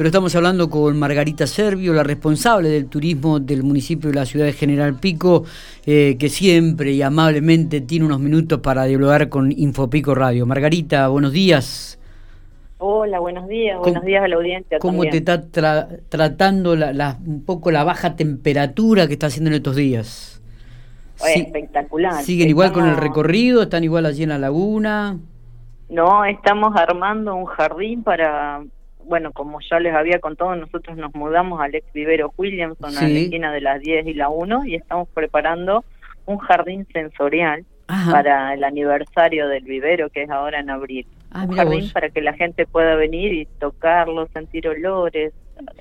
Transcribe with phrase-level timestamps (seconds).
[0.00, 4.46] pero estamos hablando con Margarita Servio, la responsable del turismo del municipio de la ciudad
[4.46, 5.44] de General Pico,
[5.84, 10.46] eh, que siempre y amablemente tiene unos minutos para dialogar con Infopico Radio.
[10.46, 12.00] Margarita, buenos días.
[12.78, 14.78] Hola, buenos días, buenos días a la audiencia.
[14.78, 19.76] ¿Cómo te está tratando la, un poco la baja temperatura que está haciendo en estos
[19.76, 20.42] días?
[21.22, 22.22] espectacular.
[22.22, 23.60] ¿Siguen igual con el recorrido?
[23.60, 25.18] ¿Están igual allí en la laguna?
[25.90, 28.62] No, estamos armando un jardín para,
[29.04, 33.08] bueno, como ya les había contado, nosotros nos mudamos al ex vivero Williamson, a la
[33.08, 35.84] esquina de las 10 y la 1, y estamos preparando
[36.26, 37.64] un jardín sensorial
[38.10, 41.06] para el aniversario del vivero, que es ahora en abril.
[41.32, 45.32] Ah, un jardín para que la gente pueda venir y tocarlo, sentir olores,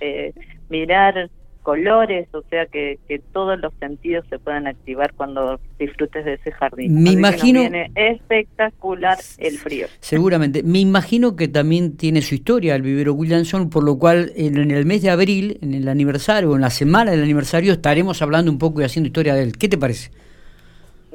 [0.02, 0.34] eh,
[0.70, 1.30] mirar
[1.64, 6.52] colores, o sea que, que todos los sentidos se puedan activar cuando disfrutes de ese
[6.52, 7.02] jardín.
[7.02, 7.62] Me imagino...
[7.62, 9.88] Viene espectacular el frío.
[10.00, 10.64] Seguramente.
[10.64, 14.86] Me imagino que también tiene su historia el vivero Williamson, por lo cual en, el
[14.86, 18.82] mes de abril, en el aniversario, en la semana del aniversario, estaremos hablando un poco
[18.82, 19.58] y haciendo historia de él.
[19.58, 20.12] ¿Qué te parece?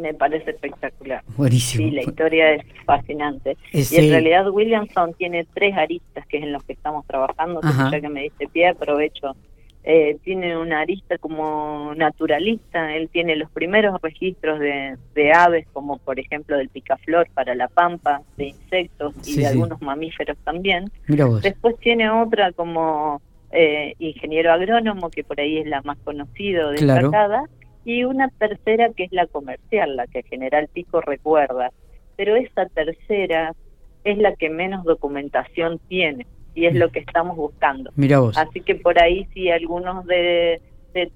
[0.00, 1.22] Me parece espectacular.
[1.36, 1.84] Buenísimo.
[1.84, 3.56] Sí, la historia es fascinante.
[3.72, 7.60] y en realidad Williamson tiene tres aristas que es en los que estamos trabajando.
[7.62, 9.36] Ya que me diste pie, aprovecho
[9.86, 16.18] eh, tiene una arista como naturalista, él tiene los primeros registros de, aves, como por
[16.18, 20.90] ejemplo del picaflor para la pampa, de insectos y de algunos mamíferos también.
[21.42, 23.20] Después tiene otra como
[23.52, 27.44] eh, ingeniero agrónomo, que por ahí es la más conocida, destacada,
[27.84, 31.72] y una tercera que es la comercial, la que General Pico recuerda.
[32.16, 33.52] Pero esa tercera
[34.04, 37.90] es la que menos documentación tiene y es lo que estamos buscando.
[37.96, 38.36] Mira vos.
[38.36, 40.60] Así que por ahí si algunos de,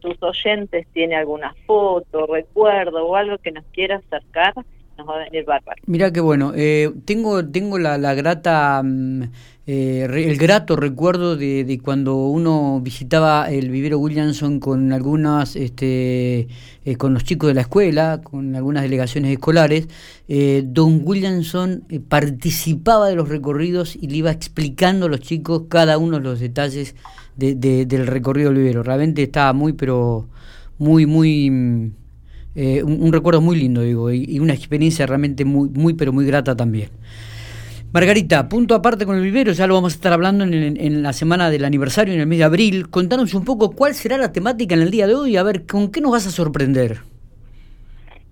[0.00, 4.54] tus oyentes tiene alguna foto, recuerdo o algo que nos quiera acercar,
[4.96, 5.80] nos va a venir bárbaro.
[5.86, 6.52] Mira qué bueno.
[6.56, 9.22] Eh, tengo tengo la, la grata mm,
[9.70, 16.48] eh, el grato recuerdo de, cuando uno visitaba el vivero Williamson con algunas, este,
[16.86, 19.86] eh, con los chicos de la escuela, con algunas delegaciones escolares,
[20.26, 25.98] eh, don Williamson participaba de los recorridos y le iba explicando a los chicos cada
[25.98, 26.94] uno de los detalles
[27.36, 28.82] del recorrido del vivero.
[28.82, 30.30] Realmente estaba muy, pero
[30.78, 31.50] muy, muy...
[31.50, 31.92] Mm,
[32.84, 36.56] un, recuerdo muy lindo, digo, y, y una experiencia realmente muy, muy, pero muy grata
[36.56, 36.88] también.
[37.90, 41.48] Margarita, punto aparte con el vivero, ya lo vamos a estar hablando en, la semana
[41.48, 42.90] del aniversario, en el mes de abril.
[42.90, 45.90] Contanos un poco cuál será la temática en el día de hoy, a ver, ¿con
[45.90, 46.98] qué nos vas a sorprender?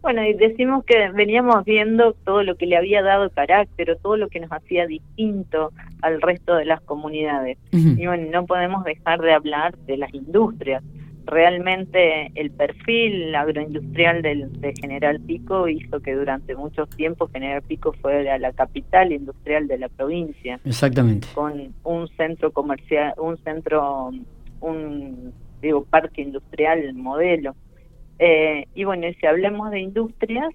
[0.03, 4.29] Bueno, y decimos que veníamos viendo todo lo que le había dado carácter, todo lo
[4.29, 5.73] que nos hacía distinto
[6.03, 7.57] al resto de las comunidades.
[7.73, 10.85] Y bueno, no podemos dejar de hablar de las industrias
[11.27, 17.93] realmente el perfil agroindustrial del, de General Pico hizo que durante mucho tiempo General Pico
[18.01, 20.61] fuera la capital industrial de la provincia.
[20.65, 21.29] Exactamente.
[21.35, 24.11] Con un centro comercial, un centro,
[24.61, 27.55] un digo parque industrial modelo.
[28.19, 30.55] Eh, y bueno, si hablemos de industrias,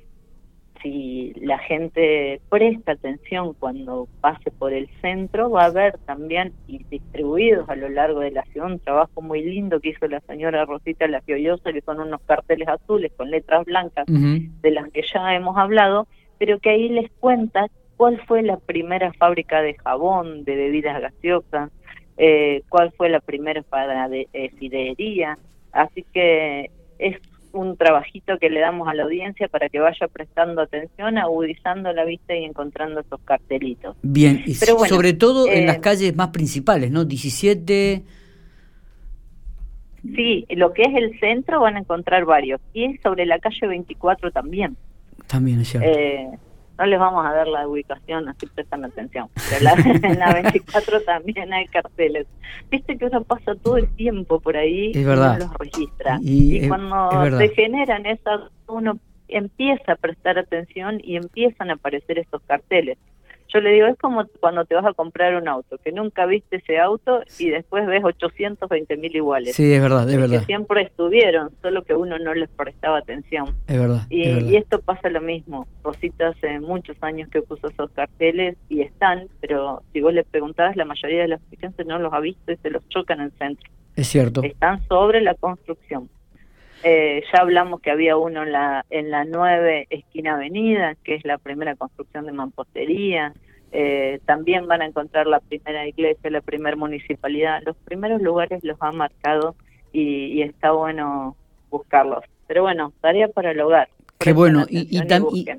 [0.81, 6.83] si la gente presta atención cuando pase por el centro, va a ver también y
[6.85, 10.65] distribuidos a lo largo de la ciudad un trabajo muy lindo que hizo la señora
[10.65, 15.35] Rosita La Fiollosa, que son unos carteles azules con letras blancas de las que ya
[15.35, 17.67] hemos hablado, pero que ahí les cuenta
[17.97, 21.71] cuál fue la primera fábrica de jabón, de bebidas gaseosas,
[22.17, 25.35] eh, cuál fue la primera para de eh,
[25.71, 26.69] así que
[26.99, 27.17] es
[27.53, 32.05] un trabajito que le damos a la audiencia para que vaya prestando atención, agudizando la
[32.05, 33.95] vista y encontrando esos cartelitos.
[34.01, 37.05] Bien, y sobre todo en las eh, calles más principales, ¿no?
[37.05, 38.03] 17...
[40.15, 42.59] Sí, lo que es el centro van a encontrar varios.
[42.73, 44.75] Y sobre la calle 24 también.
[45.27, 45.87] También es cierto.
[45.87, 46.27] Eh,
[46.77, 49.29] no les vamos a dar la ubicación, así prestan atención.
[49.59, 52.27] en la 24 también hay carteles.
[52.69, 56.19] Viste que eso pasa todo el tiempo por ahí y no los registra.
[56.21, 62.41] Y, cuando se generan esas, uno empieza a prestar atención y empiezan a aparecer estos
[62.43, 62.97] carteles.
[63.53, 66.57] Yo le digo, es como cuando te vas a comprar un auto, que nunca viste
[66.57, 69.55] ese auto y después ves 820 mil iguales.
[69.55, 70.45] Sí, es verdad, es verdad.
[70.45, 73.55] siempre estuvieron, solo que uno no les prestaba atención.
[73.67, 74.03] Es verdad.
[74.09, 75.67] Y, esto pasa lo mismo.
[75.83, 80.75] Rosita hace muchos años que puso esos carteles y están, pero si vos le preguntabas,
[80.77, 83.31] la mayoría de los clientes no los ha visto y se los chocan en el
[83.33, 83.69] centro.
[83.95, 84.43] Es cierto.
[84.43, 86.09] Están sobre la construcción.
[86.83, 91.25] Eh, ya hablamos que había uno en la, en la 9 esquina avenida, que es
[91.25, 93.33] la primera construcción de mampostería.
[93.71, 97.61] Eh, también van a encontrar la primera iglesia, la primera municipalidad.
[97.65, 99.55] Los primeros lugares los han marcado
[99.93, 101.35] y, está bueno
[101.69, 102.23] buscarlos.
[102.47, 103.89] Pero bueno, tarea para el hogar.
[104.17, 104.65] Qué bueno.
[104.69, 104.87] Y,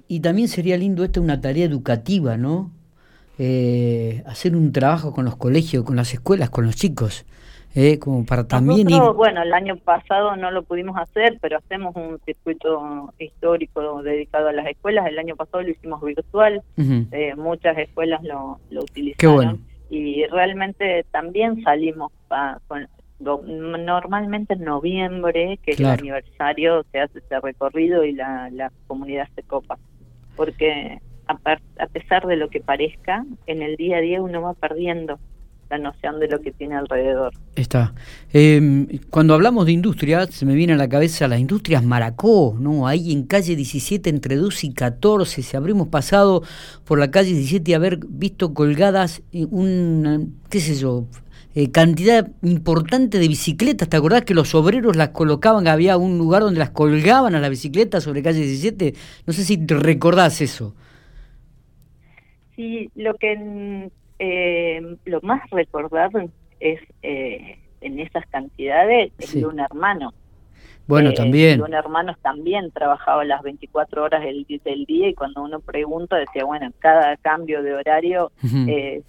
[0.08, 2.70] y, también sería lindo esta una tarea educativa, ¿no?
[3.38, 7.24] eh, hacer un trabajo con los colegios, con las escuelas, con los chicos.
[7.74, 8.86] Eh, como para también
[9.16, 14.52] Bueno, el año pasado no lo pudimos hacer, pero hacemos un circuito histórico dedicado a
[14.52, 15.06] las escuelas.
[15.06, 19.64] El año pasado lo hicimos virtual, eh, muchas escuelas lo, lo utilizaron.
[19.88, 22.12] Y realmente también salimos
[22.68, 22.88] con,
[23.20, 29.28] normalmente en noviembre, que es el aniversario, se hace ese recorrido y la, la comunidad
[29.34, 29.78] se copa.
[30.36, 31.38] Porque a,
[31.78, 35.18] a pesar de lo que parezca, en el día a día uno va perdiendo
[35.72, 37.32] la noción de lo que tiene alrededor.
[37.56, 37.94] Está.
[38.32, 42.86] Em, cuando hablamos de industria, se me viene a la cabeza las industrias Maracó, ¿no?
[42.86, 46.42] Ahí en calle 17, entre 2 y 14, si habremos pasado
[46.84, 50.20] por la calle 17 y haber visto colgadas eh, una,
[50.50, 51.06] qué sé yo,
[51.54, 53.88] eh, cantidad importante de bicicletas.
[53.88, 55.68] ¿Te acordás que los obreros las colocaban?
[55.68, 58.92] Había un lugar donde las colgaban a la bicicleta sobre calle 17.
[59.26, 60.74] No sé si te recordás eso.
[62.56, 63.90] Sí, lo que
[64.24, 66.20] eh, lo más recordado
[66.60, 70.14] es eh, en esas cantidades es un hermano.
[70.86, 71.60] Bueno, eh, también.
[71.60, 76.44] Un hermano también trabajaba las 24 horas del, del, día y cuando uno pregunta decía,
[76.44, 78.30] bueno, en cada cambio de horario
[78.68, 79.02] eh,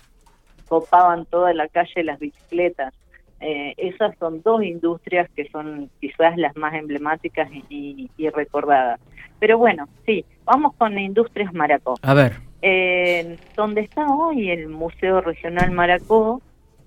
[0.68, 2.92] copaban toda la calle las bicicletas.
[3.40, 9.00] Eh, esas son dos industrias que son quizás las más emblemáticas y, y recordadas.
[9.40, 11.96] Pero bueno, sí, vamos con Industrias Maracó.
[12.02, 16.42] A ver eh, donde está hoy el Museo Regional Maracó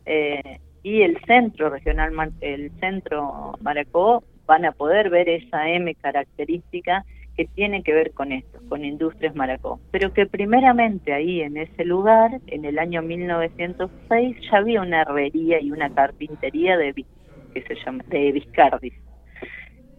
[0.07, 7.05] eh, y el Centro Regional, el Centro Maracó, van a poder ver esa M característica
[7.37, 9.79] que tiene que ver con esto, con Industrias Maracó.
[9.91, 15.61] Pero que primeramente ahí en ese lugar, en el año 1906, ya había una herrería
[15.61, 16.95] y una carpintería de,
[17.53, 18.95] que se llama, de Vizcardis,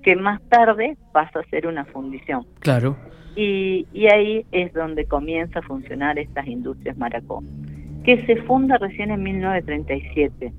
[0.07, 2.45] que más tarde pasa a ser una fundición.
[2.61, 2.95] Claro.
[3.35, 7.43] Y, ahí es donde comienza a funcionar estas industrias Maracó,
[8.05, 10.53] que se funda recién en 1937.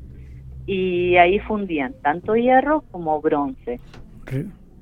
[0.66, 3.80] Y ahí fundían tanto hierro como bronce.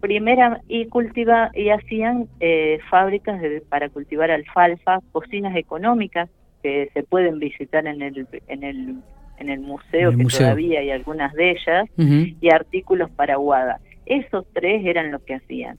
[0.00, 6.28] Primera, y cultiva y hacían eh, fábricas para cultivar alfalfa, cocinas económicas
[6.60, 8.96] que se pueden visitar en el en el
[9.38, 13.78] en el museo, que todavía hay algunas de ellas, y artículos para guada.
[14.06, 15.78] Esos tres eran los que hacían.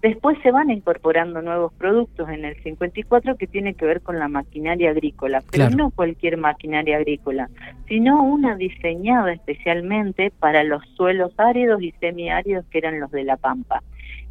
[0.00, 4.28] Después se van incorporando nuevos productos en el 54 que tiene que ver con la
[4.28, 7.50] maquinaria agrícola, pero no cualquier maquinaria agrícola,
[7.88, 13.36] sino una diseñada especialmente para los suelos áridos y semiáridos que eran los de la
[13.36, 13.82] Pampa.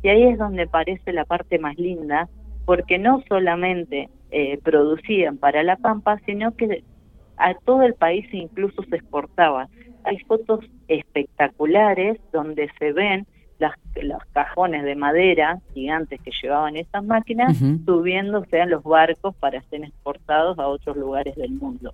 [0.03, 2.29] Y ahí es donde parece la parte más linda,
[2.65, 6.81] porque no solamente eh, producían para la Pampa, sino que
[7.35, 9.68] a todo el país incluso se exportaba.
[10.07, 13.27] Hay fotos espectaculares donde se ven
[13.59, 19.62] las, los cajones de madera gigantes que llevaban esas máquinas subiéndose a los barcos para
[19.63, 21.92] ser exportados a otros lugares del mundo.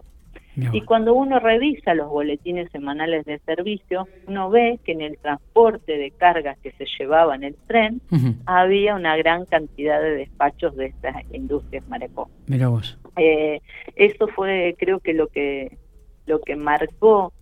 [0.55, 5.97] Y cuando uno revisa los boletines semanales de servicio, uno ve que en el transporte
[5.97, 8.01] de cargas que se llevaba en el tren
[8.45, 12.29] había una gran cantidad de despachos de estas industrias Maracó.
[12.45, 12.99] Mira vos.
[13.17, 13.61] Eh,
[13.95, 15.77] eso fue, creo que lo que
[16.25, 17.33] lo que marcó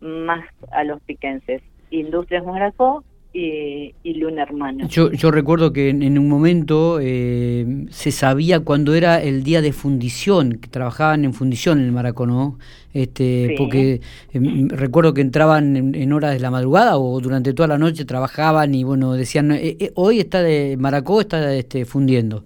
[0.00, 1.62] más a los piquenses.
[1.90, 4.88] Industrias Maracó y, y Luna Hermano.
[4.88, 9.72] Yo, yo recuerdo que en, un momento eh, se sabía cuándo era el día de
[9.72, 12.58] fundición, que trabajaban en fundición en el Maracono,
[12.92, 14.00] este, porque
[14.32, 18.74] em, recuerdo que entraban en, horas de la madrugada o durante toda la noche trabajaban
[18.74, 22.44] y bueno, decían, eh, eh, hoy está de Maracó está este, fundiendo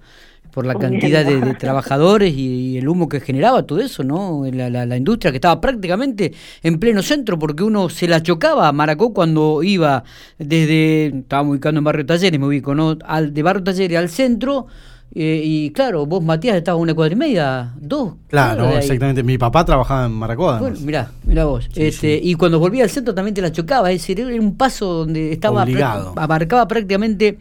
[0.54, 4.44] por la cantidad de, trabajadores y, el humo que generaba todo eso, ¿no?
[4.52, 6.32] La, la, industria que estaba prácticamente
[6.62, 10.04] en pleno centro, porque uno se la chocaba a Maracó cuando iba
[10.38, 12.96] desde, estábamos ubicando en Barrio Talleres, me ubico, ¿no?
[13.04, 14.68] Al, de Barrio Talleres al centro,
[15.12, 18.14] eh, y claro, vos Matías estabas una cuadra y media, dos.
[18.28, 19.24] Claro, exactamente.
[19.24, 20.56] Mi papá trabajaba en Maracó.
[20.58, 21.68] Bueno, mirá, mirá vos.
[21.74, 24.92] este, Y cuando volvía al centro también te la chocaba, es decir, era un paso
[24.92, 25.66] donde estaba
[26.14, 27.38] abarcaba prácticamente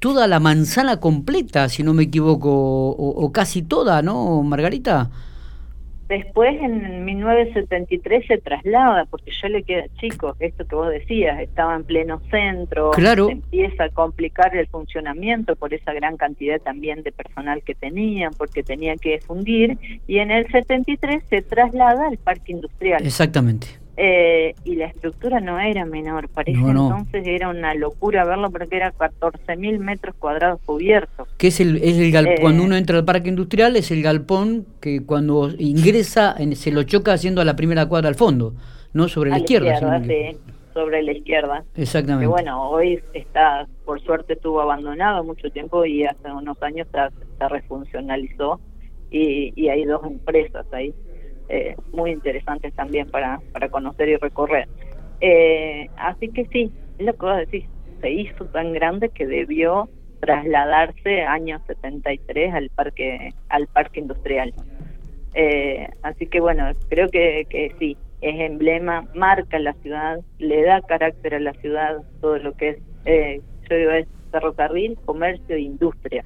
[0.00, 5.10] toda la manzana completa, si no me equivoco, o, casi toda, ¿no, Margarita?
[6.08, 11.76] Después, en 1973, se traslada, porque yo le queda chico, esto que vos decías, estaba
[11.76, 13.26] en pleno centro, claro.
[13.26, 18.32] se empieza a complicar el funcionamiento por esa gran cantidad también de personal que tenían,
[18.36, 19.78] porque tenían que fundir,
[20.08, 23.06] y en el 73 se traslada al parque industrial.
[23.06, 23.68] Exactamente.
[24.02, 28.94] Eh, y la estructura no era menor, parece entonces era una locura verlo porque era
[28.94, 31.28] 14.000 metros cuadrados cubiertos.
[31.36, 34.02] Que es el, es el galpón, cuando eh, uno entra al parque industrial es el
[34.02, 38.54] galpón que cuando ingresa se lo choca haciendo a la primera cuadra al fondo,
[38.94, 39.78] no sobre la, izquierda.
[40.72, 41.64] sobre la izquierda.
[41.76, 42.24] Exactamente.
[42.24, 47.00] Que bueno, hoy está, por suerte estuvo abandonado mucho tiempo y hace unos años se,
[47.36, 48.60] se refuncionalizó
[49.10, 50.94] y, y hay dos empresas ahí
[51.50, 54.68] eh, muy interesantes también para, para conocer y recorrer.
[55.20, 57.64] Eh, así que sí, es lo que vos decís,
[58.00, 59.88] se hizo tan grande que debió
[60.20, 64.54] trasladarse año 73 al parque al parque industrial.
[65.34, 70.80] Eh, así que bueno, creo que, que sí, es emblema, marca la ciudad, le da
[70.82, 75.60] carácter a la ciudad, todo lo que es, eh, yo digo, es ferrocarril, comercio e
[75.60, 76.24] industria.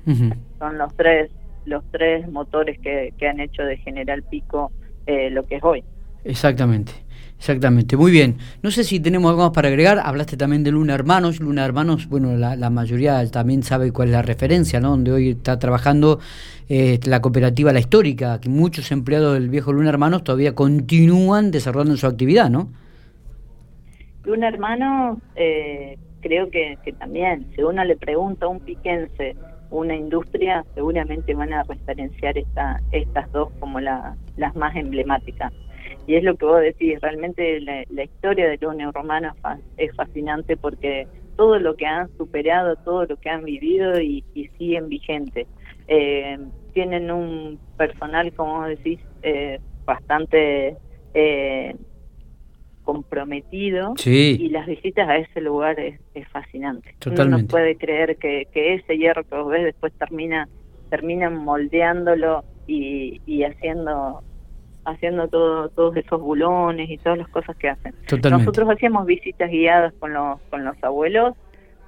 [0.59, 1.31] Son los tres
[1.67, 4.71] los tres motores que, que han hecho de General Pico
[5.07, 5.85] eh, lo que es hoy.
[6.25, 7.05] Exactamente.
[7.39, 8.39] Exactamente, muy bien.
[8.63, 10.01] No sé si tenemos algo más para agregar.
[10.03, 11.41] Hablaste también de Luna Hermanos.
[11.41, 14.91] Luna Hermanos, bueno, la, mayoría también sabe cuál es la referencia, ¿no?
[14.91, 16.21] Donde hoy está trabajando
[16.71, 21.99] eh, la cooperativa La Histórica, que muchos empleados del viejo Luna Hermanos todavía continúan desarrollando
[21.99, 22.71] su actividad, ¿no?
[24.25, 29.37] Luna Hermanos, eh, creo que, que también, si uno le pregunta a un piquense
[29.75, 35.53] una industria, seguramente van a referenciar esta, estas dos como la, las más emblemáticas.
[36.07, 39.37] Y es lo que vos decís, realmente la, historia de los neuromanos
[39.77, 44.23] es fascinante porque todo lo que han superado, todo lo que han vivido y,
[44.59, 45.47] siguen vigentes.
[45.89, 46.39] Eh,
[46.73, 50.77] tienen un personal, como vos decís, eh, bastante
[51.15, 51.77] eh,
[52.85, 55.99] comprometido y las visitas a ese lugar es,
[56.31, 56.95] fascinante.
[57.07, 60.49] Uno no puede creer que, que ese hierro que vos ves después termina
[60.91, 64.23] terminan moldeándolo y, y haciendo
[64.85, 67.95] haciendo todo, todos esos bulones y todas las cosas que hacen.
[68.31, 71.35] Nosotros hacíamos visitas guiadas con los, con los abuelos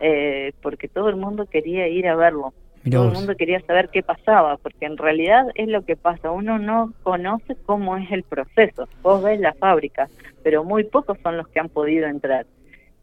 [0.01, 2.53] eh, porque todo el mundo quería ir a verlo.
[2.91, 6.31] Todo el mundo quería saber qué pasaba, porque en realidad es lo que pasa.
[6.31, 8.89] Uno no conoce cómo es el proceso.
[9.03, 10.09] Vos ves la fábrica,
[10.43, 12.47] pero muy pocos son los que han podido entrar.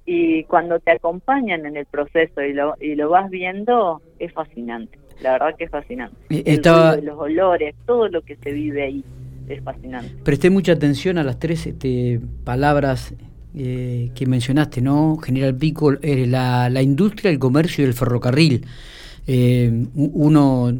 [0.05, 4.99] Y cuando te acompañan en el proceso y lo, y lo vas viendo, es fascinante.
[5.21, 6.15] La verdad que es fascinante.
[6.29, 6.97] Estaba...
[6.97, 9.03] los olores, todo lo que se vive ahí
[9.47, 10.13] es fascinante.
[10.23, 13.13] Presté mucha atención a las tres este, palabras
[13.55, 15.17] eh, que mencionaste, ¿no?
[15.17, 18.65] General Pico, eh, la, la, industria, el comercio y el ferrocarril.
[19.25, 20.73] Eh, uno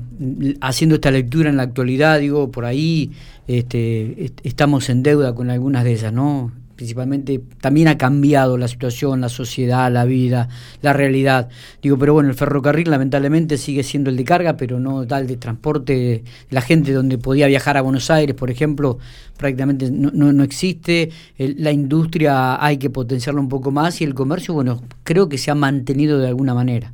[0.60, 3.12] haciendo esta lectura en la actualidad, digo, por ahí
[3.48, 6.52] este, estamos en deuda con algunas de esas, ¿no?
[6.84, 10.50] Principalmente también ha cambiado la situación, la sociedad, la vida,
[10.82, 11.48] la realidad.
[11.82, 15.38] Digo, pero bueno, el ferrocarril lamentablemente sigue siendo el de carga, pero no tal de
[15.38, 16.26] transporte.
[16.50, 18.98] La gente donde podía viajar a Buenos Aires, por ejemplo,
[19.38, 21.10] prácticamente no, no, existe.
[21.38, 25.52] la industria hay que potenciarla un poco más y el comercio, bueno, creo que se
[25.52, 26.92] ha mantenido de alguna manera.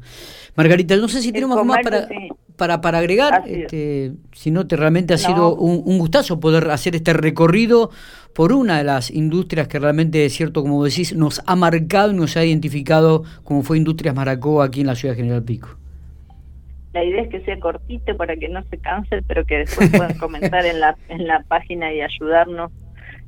[0.56, 2.08] Margarita, no sé si tenemos más para,
[2.60, 6.94] para, para agregar, este, si no, te realmente ha sido un, un, gustazo poder hacer
[6.94, 7.90] este recorrido
[8.36, 12.16] por una de las industrias que realmente, es cierto, como decís, nos ha marcado y
[12.16, 15.70] nos ha identificado como fue Industrias Maracó aquí en la ciudad de General Pico.
[16.94, 20.18] La idea es que sea cortito para que no se canse, pero que después puedan
[20.20, 22.72] comentar en la, en la página y ayudarnos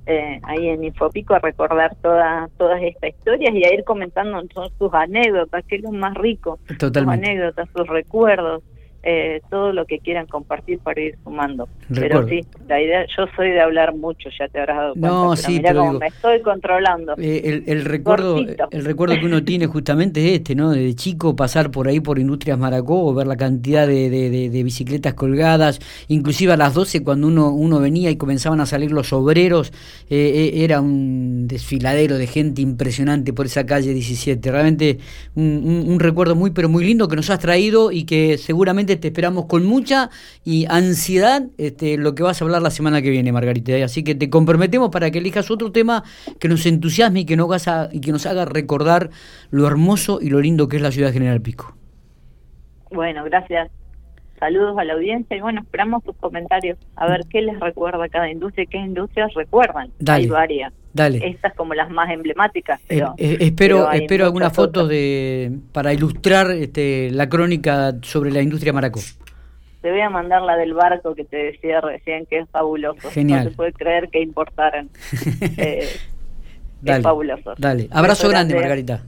[0.07, 4.41] eh, ahí en Infopico a recordar todas todas estas historias y a ir comentando
[4.77, 8.63] sus anécdotas, que es lo más rico, sus anécdotas, sus recuerdos,
[9.03, 11.67] eh, todo lo que quieran compartir para ir sumando.
[11.93, 15.07] Pero sí, la idea, yo soy de hablar mucho, ya te habrás dado cuenta.
[15.07, 15.59] No, sí,
[15.99, 17.15] me estoy controlando.
[17.17, 20.69] Eh, el, recuerdo el recuerdo que uno tiene justamente es este, ¿no?
[20.69, 25.79] De chico pasar por ahí por Industrias Maracó, ver la cantidad de, de, bicicletas colgadas,
[26.07, 29.73] inclusive a las 12 cuando uno, uno venía y comenzaban a salir los obreros,
[30.09, 34.51] eh, era un desfiladero de gente impresionante por esa calle 17.
[34.51, 34.99] Realmente
[35.33, 39.09] un, un recuerdo muy, pero muy lindo que nos has traído y que seguramente te
[39.09, 40.09] esperamos con mucha
[40.43, 43.73] y ansiedad este, lo que vas a hablar la semana que viene, Margarita.
[43.83, 46.03] Así que te comprometemos para que elijas otro tema
[46.39, 49.09] que nos entusiasme y que nos haga, y que nos haga recordar
[49.49, 51.75] lo hermoso y lo lindo que es la ciudad de General Pico.
[52.91, 53.71] Bueno, gracias.
[54.39, 58.29] Saludos a la audiencia y bueno, esperamos tus comentarios a ver qué les recuerda cada
[58.31, 59.91] industria y qué industrias recuerdan.
[60.07, 60.73] Hay varias.
[60.93, 61.25] Dale.
[61.25, 62.79] Estas como las más emblemáticas.
[62.89, 68.73] Eh, eh, espero espero algunas fotos de para ilustrar este, la crónica sobre la industria
[68.73, 68.99] maracó.
[69.81, 73.09] Te voy a mandar la del barco que te decía recién, que es fabuloso.
[73.09, 73.45] Genial.
[73.45, 74.89] No se puede creer que importaran.
[75.57, 75.87] eh,
[76.81, 77.53] dale, es fabuloso.
[77.57, 77.87] Dale.
[77.91, 79.03] Abrazo grande, Margarita.